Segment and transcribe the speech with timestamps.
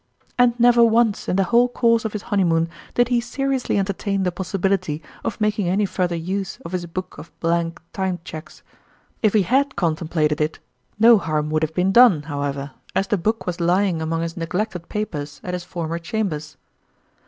[0.35, 4.31] And never once in the whole course of his honeymoon did he seriously entertain the
[4.31, 8.63] pos sibility of making any further use of his book of blank Time Cheques.
[9.21, 10.57] If he had contem plated it,
[10.97, 14.35] no harm would have been done, how ever, as the book was lying among his
[14.35, 16.57] neglected papers at his former chambers.